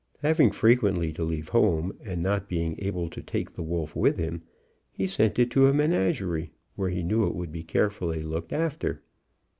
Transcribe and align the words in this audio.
Having 0.23 0.53
frequently 0.53 1.13
to 1.13 1.23
leave 1.23 1.49
home, 1.49 1.93
and 2.03 2.23
not 2.23 2.49
being 2.49 2.75
able 2.79 3.07
to 3.11 3.21
take 3.21 3.51
the 3.51 3.61
wolf 3.61 3.95
with 3.95 4.17
him, 4.17 4.41
he 4.91 5.05
sent 5.05 5.37
it 5.37 5.51
to 5.51 5.67
a 5.67 5.73
menagerie, 5.75 6.49
where 6.75 6.89
he 6.89 7.03
knew 7.03 7.27
it 7.27 7.35
would 7.35 7.51
be 7.51 7.61
carefully 7.61 8.23
looked 8.23 8.51
after. 8.51 9.03